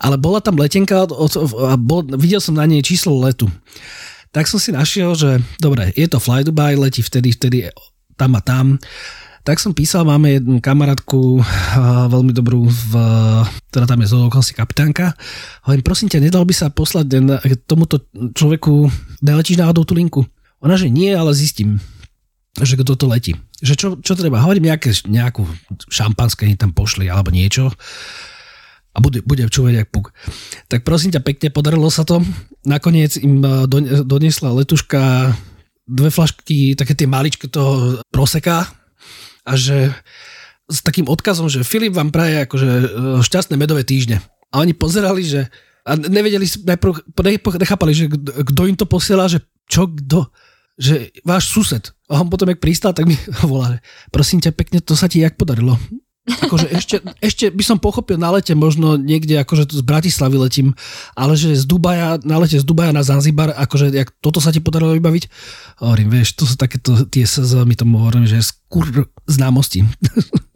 [0.00, 3.46] Ale bola tam letenka a bol, videl som na nej číslo letu.
[4.32, 7.68] Tak som si našiel, že dobre, je to Fly Dubai, letí vtedy, vtedy
[8.16, 8.80] tam a tam.
[9.42, 11.42] Tak som písal, máme jednu kamarátku
[12.08, 12.92] veľmi dobrú, v,
[13.74, 15.18] ktorá tam je z okolností kapitánka.
[15.66, 17.26] Hovorím, prosím ťa, nedal by sa poslať den,
[17.66, 18.86] tomuto človeku,
[19.18, 20.22] neletíš náhodou tú linku?
[20.62, 21.82] Ona, že nie, ale zistím,
[22.54, 23.34] že kto to letí.
[23.62, 24.42] Že čo, čo treba?
[24.42, 25.46] Hovorím, nejaké, nejakú
[25.86, 27.70] šampanské im tam pošli alebo niečo
[28.92, 30.12] a bude, bude čúvať jak puk.
[30.68, 32.20] Tak prosím ťa, pekne podarilo sa to.
[32.68, 35.32] Nakoniec im don- doniesla letuška
[35.88, 38.68] dve flašky, také tie maličké toho proseka
[39.46, 39.94] a že
[40.70, 42.86] s takým odkazom, že Filip vám praje akože eh,
[43.22, 44.22] šťastné medové týždne.
[44.52, 45.48] A oni pozerali, že
[45.82, 46.92] a nevedeli, najprv
[47.26, 48.06] ne- nechápali, že
[48.46, 50.30] kto im to posiela, že čo, kto,
[50.76, 51.92] že váš sused.
[52.08, 53.78] A on potom, jak pristal, tak mi volá, že
[54.12, 55.76] prosím ťa pekne, to sa ti jak podarilo.
[56.22, 60.70] Akože ešte, ešte by som pochopil na lete, možno niekde, akože z Bratislavy letím,
[61.18, 64.62] ale že z Dubaja, na lete z Dubaja na Zanzibar, akože jak toto sa ti
[64.62, 65.24] podarilo vybaviť,
[65.82, 69.82] hovorím, vieš, to sú takéto, tie SZ, my tomu hovorím, že skur známosti.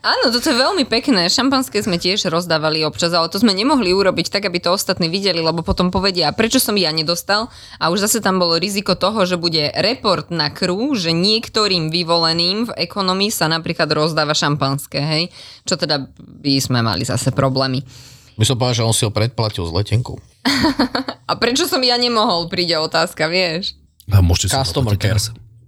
[0.00, 1.26] Áno, toto je veľmi pekné.
[1.30, 5.40] Šampanské sme tiež rozdávali občas, ale to sme nemohli urobiť tak, aby to ostatní videli,
[5.42, 7.52] lebo potom povedia, prečo som ja nedostal.
[7.78, 12.70] A už zase tam bolo riziko toho, že bude report na krú, že niektorým vyvoleným
[12.70, 15.24] v ekonomii sa napríklad rozdáva šampanské, hej?
[15.68, 17.82] Čo teda by sme mali zase problémy.
[18.34, 20.18] By som povedal, že on si ho predplatil s letenkou.
[21.30, 23.78] A prečo som ja nemohol, príde otázka, vieš?
[24.10, 25.16] A môžete Customer care.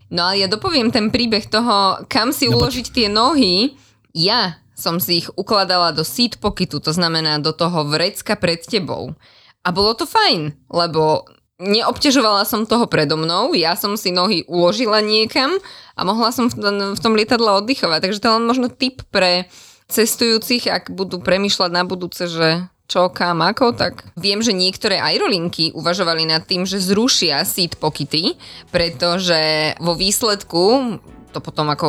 [0.06, 3.74] No a ja dopoviem ten príbeh toho, kam si uložiť tie nohy.
[4.16, 9.12] Ja som si ich ukladala do seat pocketu, to znamená do toho vrecka pred tebou.
[9.60, 11.28] A bolo to fajn, lebo
[11.60, 15.56] neobťažovala som toho predo mnou, ja som si nohy uložila niekam
[15.96, 18.08] a mohla som v tom, lietadle oddychovať.
[18.08, 19.48] Takže to je len možno tip pre
[19.88, 25.74] cestujúcich, ak budú premyšľať na budúce, že čo, kam, ako, tak viem, že niektoré aerolinky
[25.74, 28.38] uvažovali nad tým, že zrušia seat pockety,
[28.70, 30.96] pretože vo výsledku
[31.34, 31.86] to potom ako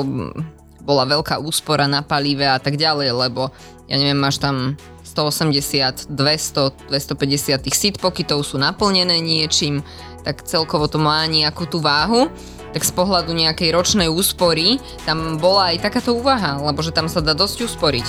[0.88, 3.52] bola veľká úspora na palive a tak ďalej, lebo
[3.92, 9.84] ja neviem, máš tam 180, 200, 250 tých seat pocketov sú naplnené niečím,
[10.24, 12.32] tak celkovo to má nejakú tú váhu
[12.78, 17.24] tak z pohľadu nejakej ročnej úspory tam bola aj takáto úvaha, lebo že tam sa
[17.24, 18.06] dá dosť usporiť.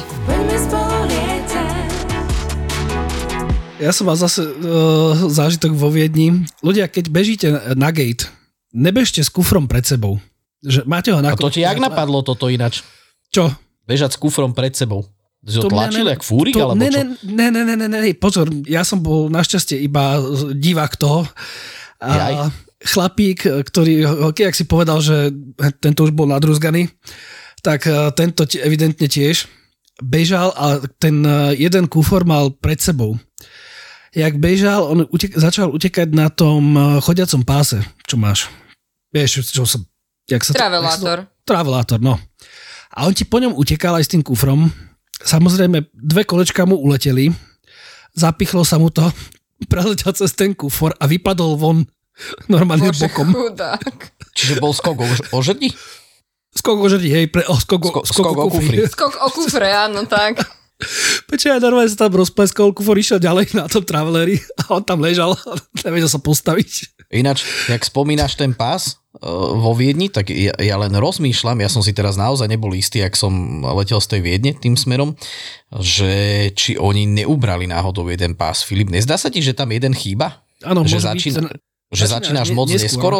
[3.79, 6.43] Ja som mal zase uh, zážitok vo Viedni.
[6.67, 8.27] Ľudia, keď bežíte na gate,
[8.75, 10.19] nebežte s kufrom pred sebou.
[10.64, 12.83] Že máte ho na A to ti jak napadlo toto ináč?
[13.31, 13.53] Čo?
[13.87, 15.07] Bežať s kufrom pred sebou.
[15.47, 16.99] Si to To tlačil jak fúrik, to, alebo ne, čo?
[17.25, 20.18] ne, ne, ne, ne, ne, ne, pozor, ja som bol našťastie iba
[20.51, 21.23] divák toho.
[22.03, 22.35] Jaj.
[22.35, 22.51] A
[22.83, 24.03] chlapík, ktorý,
[24.35, 25.31] keď si povedal, že
[25.79, 26.90] tento už bol nadrúzganý,
[27.62, 29.47] tak eh, tento evidentne tiež
[30.03, 33.18] bežal a ten eh, jeden kufor mal pred sebou.
[34.16, 38.51] Jak bežal, on utek- začal utekať na tom eh, chodiacom páse, čo máš.
[39.14, 39.87] Vieš, čo som...
[40.29, 41.19] Jak sa to- Travelátor.
[41.43, 42.21] Travelátor, no.
[42.91, 44.69] A on ti po ňom utekal aj s tým kufrom.
[45.19, 47.33] Samozrejme, dve kolečka mu uleteli,
[48.12, 49.09] zapichlo sa mu to,
[49.73, 51.79] preletel cez ten kufor a vypadol von
[52.47, 53.31] normálne Bože, bokom.
[53.31, 54.12] chudák.
[54.33, 55.71] Čiže bol skok o, o žrdi?
[56.51, 58.83] Skok o žrdi, hej, pre, oh, skok, skok, skok o o kufri.
[58.85, 60.43] Skok o kufre, áno, tak.
[61.38, 65.35] Ja normálne sa tam rozpleskol, kufor išiel ďalej na tom traveleri a on tam ležal
[65.35, 65.51] a
[65.83, 66.99] nevedel sa postaviť.
[67.09, 71.81] Ináč, jak spomínaš ten pás uh, vo Viedni, tak ja, ja len rozmýšľam, ja som
[71.81, 75.17] si teraz naozaj nebol istý, ak som letel z tej Viedne tým smerom,
[75.73, 76.12] že
[76.53, 78.61] či oni neubrali náhodou jeden pás.
[78.61, 80.45] Filip, nezdá sa ti, že tam jeden chýba?
[80.61, 81.49] Áno, že, môže byť
[81.97, 82.85] že začínaš ne- moc neskôr.
[82.85, 83.19] neskoro?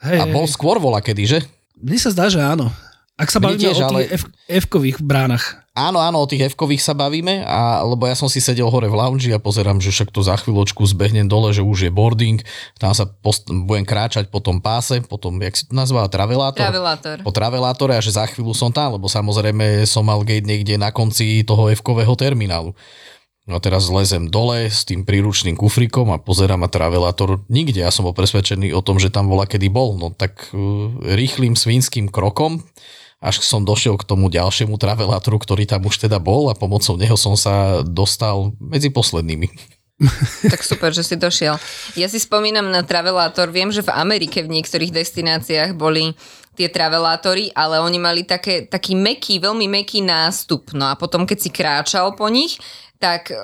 [0.00, 0.52] Hej, A bol hej.
[0.54, 1.38] skôr vola kedy, že?
[1.76, 2.72] Mne sa zdá, že áno.
[3.18, 5.66] Ak sa bavíme tiež, o tých ale- F-kových bránach.
[5.74, 8.94] Áno, áno, o tých F-kových sa bavíme, a, lebo ja som si sedel hore v
[8.94, 12.38] lounge a pozerám, že však to za chvíľočku zbehnem dole, že už je boarding,
[12.78, 16.62] tam sa post- budem kráčať po tom páse, potom, jak si to nazvala, travelátor?
[16.62, 17.16] Travelátor.
[17.26, 20.94] po travelátore a že za chvíľu som tam, lebo samozrejme som mal gate niekde na
[20.94, 22.74] konci toho F-kového terminálu.
[23.48, 27.80] No a teraz lezem dole s tým príručným kufrikom a pozerám a travelátor nikde.
[27.80, 29.96] Ja som bol presvedčený o tom, že tam bola kedy bol.
[29.96, 32.60] No tak uh, rýchlým svinským krokom
[33.18, 37.18] až som došiel k tomu ďalšiemu travelátoru, ktorý tam už teda bol a pomocou neho
[37.18, 39.50] som sa dostal medzi poslednými.
[40.46, 41.58] Tak super, že si došiel.
[41.98, 43.50] Ja si spomínam na travelátor.
[43.50, 46.14] Viem, že v Amerike v niektorých destináciách boli
[46.58, 50.74] tie travelátory, ale oni mali také, taký meký, veľmi meký nástup.
[50.74, 52.58] No a potom, keď si kráčal po nich,
[52.98, 53.38] tak e,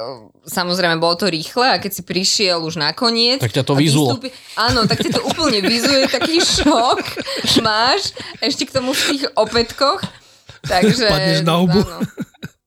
[0.50, 3.38] samozrejme bolo to rýchle a keď si prišiel už nakoniec...
[3.38, 4.18] Tak ťa to vyzulo.
[4.18, 7.00] vystúpi- Áno, tak ťa to úplne vyzuje, taký šok
[7.62, 8.10] máš,
[8.42, 10.02] ešte k tomu v tých opätkoch.
[10.66, 11.06] Takže...
[11.06, 11.86] Padneš na hubu.
[11.86, 12.02] áno.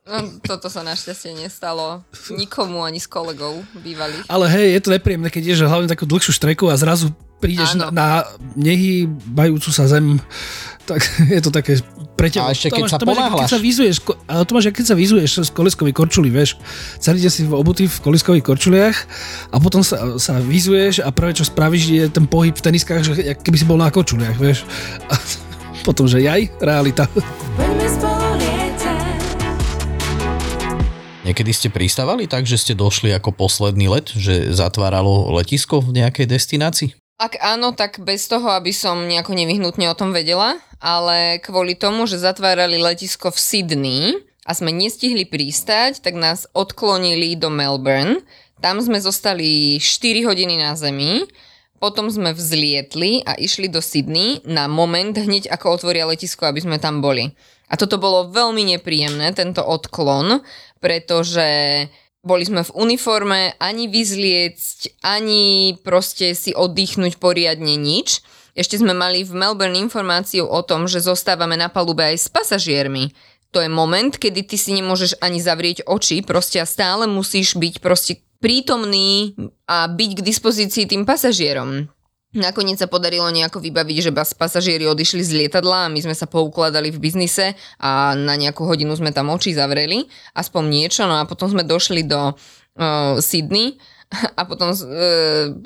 [0.07, 1.99] No, toto sa našťastie nestalo
[2.31, 4.23] nikomu ani s kolegov bývalých.
[4.31, 7.93] Ale hej, je to nepríjemné, keď ideš hlavne takú dlhšiu streku a zrazu prídeš na,
[7.93, 8.07] na
[8.57, 10.17] nehýbajúcu sa zem,
[10.89, 11.77] tak je to také
[12.17, 12.49] pre teba.
[12.49, 13.41] A ešte keď máš, sa to máš, ako ponáhľaš.
[13.45, 16.49] Keď sa vyzuješ, ko- ale to máš, ako keď sa vyzuješ z koliskovej korčuli, vieš.
[16.97, 18.97] Celý deň si v obutý v koliskových korčuliach
[19.53, 23.13] a potom sa, sa vyzuješ a prvé, čo spravíš, je ten pohyb v teniskách, že
[23.37, 24.65] keby si bol na korčuliach, vieš.
[25.13, 25.15] A
[25.87, 27.05] potom, že jaj, realita.
[31.27, 36.23] Niekedy ste pristávali tak, že ste došli ako posledný let, že zatváralo letisko v nejakej
[36.23, 36.89] destinácii?
[37.17, 42.05] Ak áno, tak bez toho, aby som nejako nevyhnutne o tom vedela, ale kvôli tomu,
[42.05, 44.01] že zatvárali letisko v Sydney
[44.45, 48.21] a sme nestihli pristať, tak nás odklonili do Melbourne.
[48.61, 51.25] Tam sme zostali 4 hodiny na zemi,
[51.81, 56.77] potom sme vzlietli a išli do Sydney na moment hneď ako otvoria letisko, aby sme
[56.77, 57.33] tam boli.
[57.65, 60.45] A toto bolo veľmi nepríjemné, tento odklon,
[60.77, 61.49] pretože
[62.25, 68.21] boli sme v uniforme, ani vyzliecť, ani proste si oddychnúť poriadne nič.
[68.57, 73.13] Ešte sme mali v Melbourne informáciu o tom, že zostávame na palube aj s pasažiermi.
[73.55, 77.75] To je moment, kedy ty si nemôžeš ani zavrieť oči, proste a stále musíš byť
[77.79, 81.89] proste prítomný a byť k dispozícii tým pasažierom.
[82.35, 86.91] Nakoniec sa podarilo nejako vybaviť, že pasažieri odišli z lietadla a my sme sa poukladali
[86.91, 91.47] v biznise a na nejakú hodinu sme tam oči zavreli, aspoň niečo, no a potom
[91.47, 93.79] sme došli do uh, Sydney
[94.39, 94.75] a potom uh,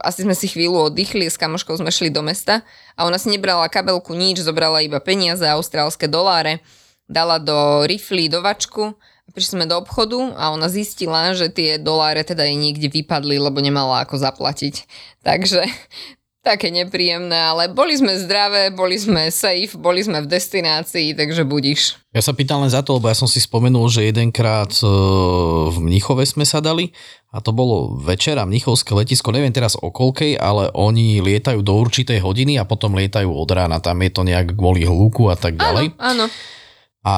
[0.05, 2.61] asi sme si chvíľu oddychli, s kamoškou sme šli do mesta
[2.93, 6.61] a ona si nebrala kabelku nič, zobrala iba peniaze, austrálske doláre,
[7.09, 8.93] dala do rifly, do vačku
[9.31, 13.63] prišli sme do obchodu a ona zistila, že tie doláre teda jej niekde vypadli, lebo
[13.63, 14.85] nemala ako zaplatiť.
[15.23, 15.63] Takže
[16.41, 22.01] také nepríjemné, ale boli sme zdravé, boli sme safe, boli sme v destinácii, takže budíš.
[22.11, 24.85] Ja sa pýtam len za to, lebo ja som si spomenul, že jedenkrát e,
[25.69, 26.91] v Mnichove sme sa dali
[27.29, 32.19] a to bolo večera Mnichovské letisko, neviem teraz o koľkej, ale oni lietajú do určitej
[32.19, 35.93] hodiny a potom lietajú od rána, tam je to nejak kvôli hluku a tak ďalej.
[36.01, 36.27] Áno, áno.
[37.01, 37.17] A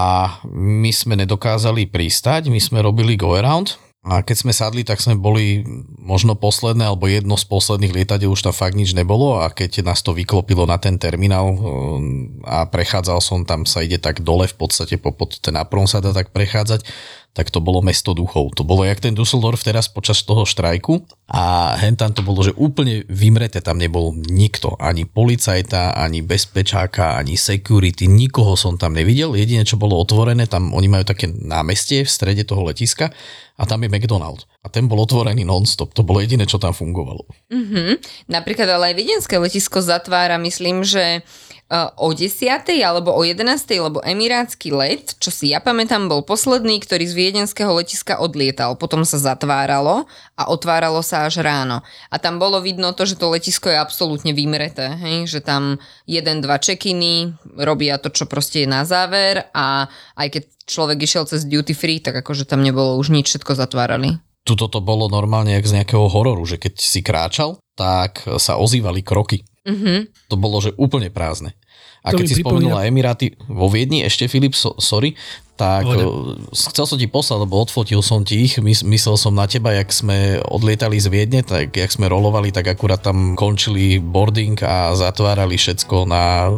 [0.52, 5.16] my sme nedokázali pristať, my sme robili go around a keď sme sadli, tak sme
[5.16, 5.63] boli
[5.96, 9.39] možno posledné alebo jedno z posledných lietadiel, už tam fakt nič nebolo.
[9.39, 14.04] A keď nás to vyklopilo na ten terminál um, a prechádzal som, tam sa ide
[14.04, 16.84] tak dole v podstate, pod ten apron sa dá tak prechádzať,
[17.32, 18.52] tak to bolo mesto duchov.
[18.60, 21.08] To bolo jak ten Dusseldorf teraz počas toho štrajku.
[21.32, 27.16] A hen tam to bolo, že úplne vymreté, tam nebol nikto, ani policajta, ani bezpečáka,
[27.16, 29.32] ani security, nikoho som tam nevidel.
[29.32, 33.16] Jediné, čo bolo otvorené, tam oni majú také námestie v strede toho letiska
[33.54, 34.50] a tam je McDonald.
[34.66, 37.26] A ten bol otvorený non-stop, to bolo jediné, čo tam fungovalo.
[37.54, 38.02] Mhm.
[38.30, 41.22] Napríklad ale aj viedenské letisko zatvára, myslím, že
[41.98, 42.70] o 10.
[42.86, 43.42] alebo o 11.
[43.82, 48.78] lebo emirátsky let, čo si ja pamätám, bol posledný, ktorý z viedenského letiska odlietal.
[48.78, 50.06] Potom sa zatváralo
[50.38, 51.82] a otváralo sa až ráno.
[52.14, 55.26] A tam bolo vidno to, že to letisko je absolútne vymreté, hej?
[55.26, 60.44] že tam jeden, dva čekiny robia to, čo proste je na záver a aj keď
[60.70, 64.22] človek išiel cez duty free, tak akože tam nebolo už nič, všetko zatvárali.
[64.44, 69.00] Tuto to bolo normálne jak z nejakého hororu, že keď si kráčal, tak sa ozývali
[69.00, 69.48] kroky.
[69.63, 70.12] Mhm.
[70.28, 71.56] To bolo, že úplne prázdne.
[72.04, 75.15] A To keď si pripomína- spomenula Emiráty vo Viedni, ešte Filip, so, sorry,
[75.56, 76.04] tak Pohode.
[76.04, 79.71] uh, chcel som ti poslať, lebo odfotil som ti ich, mys- myslel som na teba,
[79.71, 84.91] jak sme odlietali z Viedne, tak jak sme rolovali, tak akurát tam končili boarding a
[84.93, 86.56] zatvárali všetko na uh,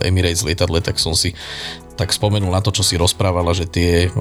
[0.00, 1.34] Emirates lietadle, tak som si
[1.96, 4.14] tak spomenul na to, čo si rozprávala, že tie uh,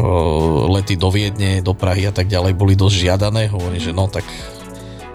[0.68, 3.54] lety do Viedne, do Prahy a tak ďalej boli dosť žiadané.
[3.54, 4.26] Hovorím, že no tak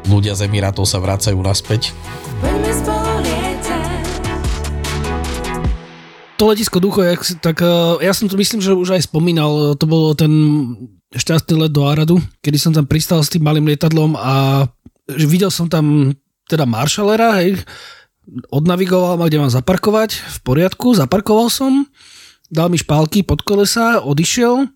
[0.08, 1.92] ľudia z Emirátov sa vracajú naspäť.
[6.40, 9.84] To letisko Ducho, jak, tak eh, ja som to myslím, že už aj spomínal, to
[9.84, 10.32] bolo ten
[11.12, 14.64] šťastný let do Aradu, kedy som tam pristal s tým malým lietadlom a
[15.10, 16.14] videl som tam
[16.50, 17.62] teda maršalera, hej,
[18.50, 21.86] odnavigoval ma, kde mám zaparkovať, v poriadku, zaparkoval som,
[22.50, 24.66] dal mi špálky pod kolesa, odišiel,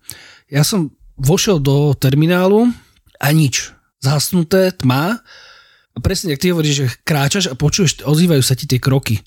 [0.51, 2.71] ja som vošiel do terminálu
[3.19, 3.74] a nič,
[4.05, 5.19] zhasnuté, tma
[5.95, 9.23] a presne, jak ty hovoríš, že kráčaš a počuješ, ozývajú sa ti tie kroky.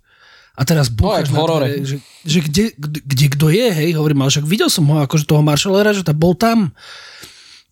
[0.59, 1.67] A teraz búchaš v na horore.
[1.71, 5.07] dvere, že, že kde, kde, kde kto je, hej, hovorím, ale však videl som ho,
[5.07, 6.75] akože toho maršalera, že tam bol tam.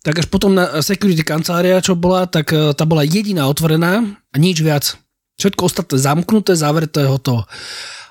[0.07, 4.35] Tak až potom na security kancelária, čo bola, tak eh, tá bola jediná otvorená a
[4.39, 4.95] nič viac.
[5.35, 7.43] Všetko ostatné zamknuté, zavreté, hotovo.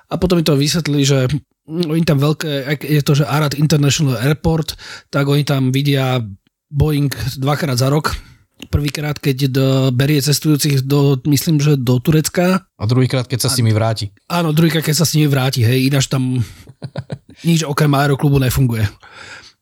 [0.07, 1.27] A potom mi to vysvetlili, že
[1.67, 4.79] oni tam veľké, ak je to, že Arad International Airport,
[5.11, 6.23] tak oni tam vidia
[6.71, 7.11] Boeing
[7.43, 8.15] dvakrát za rok.
[8.57, 13.61] Prvýkrát, keď do, berie cestujúcich do, myslím, že do Turecka A druhýkrát, keď sa s
[13.61, 14.17] nimi vráti.
[14.33, 16.41] Áno, druhýkrát, keď sa s nimi vráti, hej, ináč tam
[17.49, 18.89] nič okrem aeroklubu nefunguje.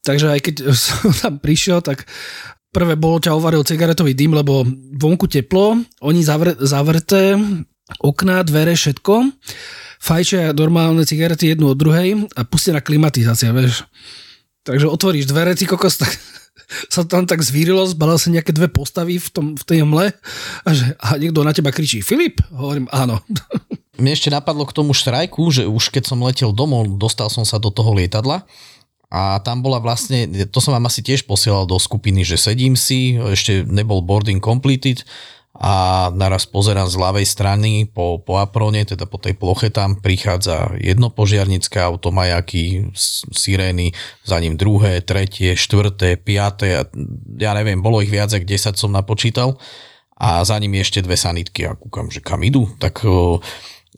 [0.07, 0.55] Takže aj keď
[0.87, 2.07] som tam prišiel, tak
[2.71, 4.63] prvé bolo ťa ovaril cigaretový dym, lebo
[4.95, 7.35] vonku teplo, oni zavre, zavreté,
[7.99, 9.15] okná, dvere, všetko,
[9.99, 13.83] fajčia normálne cigarety jednu od druhej a pustená klimatizácia, vieš.
[14.65, 16.15] Takže otvoríš dvere, ty kokos, tak
[16.89, 20.11] sa tam tak zvírilo, zbalil sa nejaké dve postavy v, tom, v tej mle
[20.65, 22.41] a, že, a niekto na teba kričí, Filip?
[22.53, 23.21] Hovorím, áno.
[24.01, 27.63] Mne ešte napadlo k tomu štrajku, že už keď som letel domov, dostal som sa
[27.63, 28.43] do toho lietadla
[29.15, 33.15] a tam bola vlastne, to som vám asi tiež posielal do skupiny, že sedím si,
[33.15, 35.07] ešte nebol boarding completed
[35.55, 40.75] a naraz pozerám z ľavej strany po, po aprone, teda po tej ploche tam prichádza
[40.83, 42.91] jedno požiarnické auto, majaky,
[43.31, 43.95] sirény,
[44.27, 46.83] za ním druhé, tretie, štvrté, piaté, a
[47.39, 49.55] ja neviem, bolo ich viac ako 10 som napočítal.
[50.15, 53.39] A za nimi ešte dve sanitky a kúkam, že kam idú, tak o,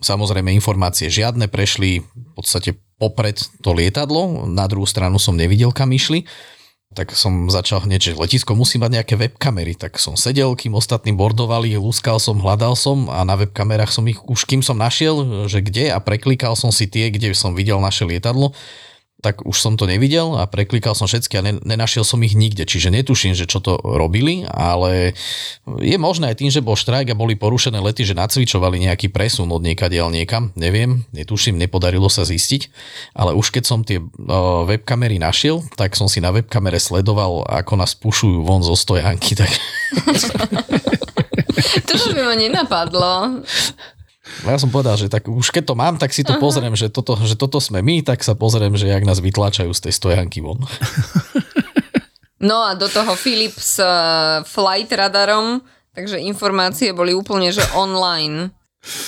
[0.01, 5.93] samozrejme informácie žiadne, prešli v podstate popred to lietadlo, na druhú stranu som nevidel, kam
[5.93, 6.25] išli,
[6.97, 11.13] tak som začal hneď, že letisko musí mať nejaké webkamery, tak som sedel, kým ostatní
[11.13, 15.61] bordovali, lúskal som, hľadal som a na webkamerách som ich už kým som našiel, že
[15.61, 18.57] kde a preklikal som si tie, kde som videl naše lietadlo,
[19.25, 22.69] tak už som to nevidel a preklikal som všetky a ne, nenašiel som ich nikde,
[22.69, 25.17] čiže netuším, že čo to robili, ale
[25.81, 29.49] je možné aj tým, že bol štrajk a boli porušené lety, že nacvičovali nejaký presun
[29.49, 32.69] od niekadiaľ niekam, neviem, netuším, nepodarilo sa zistiť,
[33.17, 34.05] ale už keď som tie
[34.69, 39.51] webkamery našiel, tak som si na webkamere sledoval, ako nás pušujú von zo stojanky, tak
[41.89, 43.43] Toto by ma nenapadlo.
[44.45, 47.15] Ja som povedal, že tak už keď to mám, tak si to pozriem, že toto,
[47.23, 50.63] že toto sme my, tak sa pozriem, že jak nás vytlačajú z tej stojanky von.
[52.37, 55.65] No a do toho Filip s uh, flight radarom,
[55.97, 58.53] takže informácie boli úplne, že online.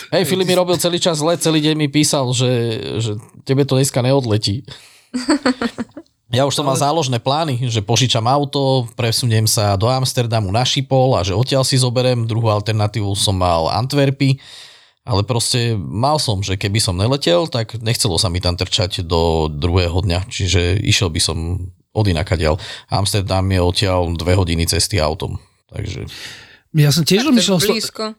[0.09, 2.51] Hej, Filip mi robil celý čas zle, celý deň mi písal, že,
[2.99, 4.65] že tebe to dneska neodletí.
[6.29, 11.17] Ja už som mal záložné plány, že požičam auto, presuniem sa do Amsterdamu na Šipol
[11.17, 12.29] a že odtiaľ si zoberiem.
[12.29, 14.37] Druhú alternatívu som mal Antwerpy,
[15.09, 19.49] ale proste mal som, že keby som neletel, tak nechcelo sa mi tam trčať do
[19.49, 21.39] druhého dňa, čiže išiel by som
[21.97, 22.61] od inakadiaľ.
[22.93, 25.41] Amsterdam je odtiaľ dve hodiny cesty autom.
[25.73, 26.05] Takže
[26.77, 27.57] Ja som tiež rozmýšľal,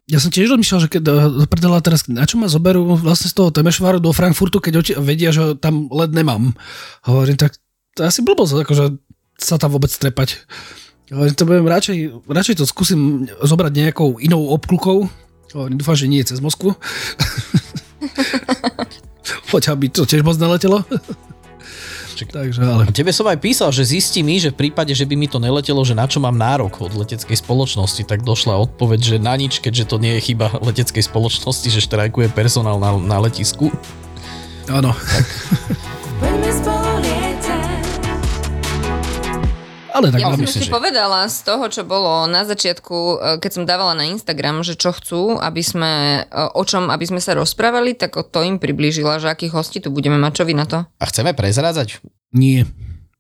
[0.10, 3.38] ja som tiež rozmýšľal, že keď do prdela teraz, na čo ma zoberú vlastne z
[3.38, 6.58] toho Temešvaru do Frankfurtu, keď oti- vedia, že tam let nemám.
[7.06, 7.54] Hovorím, tak
[7.94, 8.98] to asi blbosť, akože
[9.38, 10.42] sa tam vôbec trepať.
[11.14, 15.06] Hovorím, to budem radšej, radšej to skúsim zobrať nejakou inou obklukou.
[15.54, 16.78] Hovorím, dúfam, že nie cez Moskvu.
[19.50, 20.86] Poď, aby to tiež moc neletelo.
[22.20, 22.84] Takže, ale...
[22.84, 25.40] A tebe som aj písal, že zistí mi, že v prípade, že by mi to
[25.40, 29.64] neletelo, že na čo mám nárok od leteckej spoločnosti, tak došla odpoveď, že na nič,
[29.64, 33.72] keďže to nie je chyba leteckej spoločnosti, že štrajkuje personál na, na letisku.
[34.68, 34.92] Áno.
[34.92, 35.79] Poďme
[40.00, 43.16] Ale tak Ja by som ešte že- povedala z toho, čo bolo na začiatku, e,
[43.44, 47.20] keď som dávala na Instagram, že čo chcú, aby sme, e, o čom, aby sme
[47.20, 50.54] sa rozprávali, tak o to im priblížila, že akých hostí tu budeme mať, čo vy
[50.56, 50.88] na to?
[50.88, 52.00] A chceme prezrádzať?
[52.32, 52.64] Nie.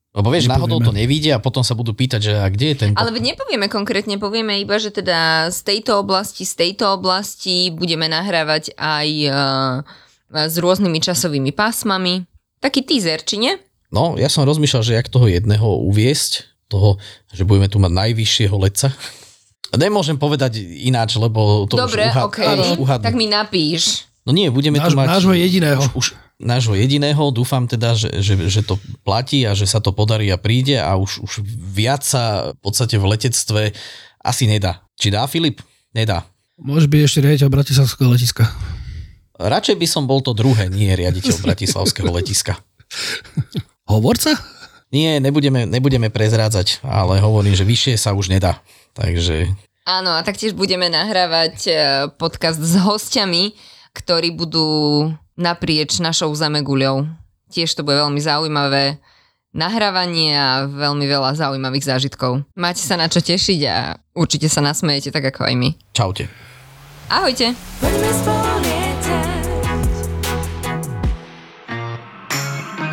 [0.09, 0.57] Lebo vieš, Nepovieme.
[0.57, 2.89] náhodou to nevidia a potom sa budú pýtať, že a kde je ten...
[2.97, 8.73] Ale nepovieme konkrétne, povieme iba, že teda z tejto oblasti, z tejto oblasti budeme nahrávať
[8.73, 9.29] aj e,
[10.49, 12.25] s rôznymi časovými pásmami.
[12.57, 13.53] Taký teaser, či nie?
[13.93, 17.01] No, ja som rozmýšľal, že jak toho jedného uviesť, toho,
[17.33, 18.93] že budeme tu mať najvyššieho leca.
[19.73, 23.05] Nemôžem povedať ináč, lebo to Dobre, už, uhad, OK, to už uhadnú.
[23.05, 24.09] tak mi napíš.
[24.25, 25.07] No nie, budeme Náš, tu mať...
[25.09, 25.81] nášho jediného.
[25.81, 26.07] Už, už
[26.39, 30.37] nášho jediného, dúfam teda, že, že, že to platí a že sa to podarí a
[30.37, 33.61] príde a už, už viac sa v podstate v letectve
[34.21, 34.85] asi nedá.
[34.95, 35.61] Či dá Filip?
[35.91, 36.25] Nedá.
[36.59, 38.43] Môže byť ešte riaditeľ Bratislavského letiska.
[39.39, 42.59] Radšej by som bol to druhé, nie riaditeľ Bratislavského letiska.
[43.91, 44.35] Hovorca?
[44.89, 48.57] Nie, nebudeme, nebudeme prezrádzať, ale hovorím, že vyššie sa už nedá.
[48.97, 49.53] Takže
[49.85, 51.71] Áno, a taktiež budeme nahrávať e,
[52.17, 53.53] podcast s hostiami,
[53.93, 57.09] ktorí budú naprieč našou zameguľou.
[57.49, 59.01] Tiež to bude veľmi zaujímavé
[59.49, 62.45] nahrávanie a veľmi veľa zaujímavých zážitkov.
[62.53, 65.69] Máte sa na čo tešiť a určite sa nasmejete tak ako aj my.
[65.93, 66.29] čaute.
[67.09, 67.57] Ahojte!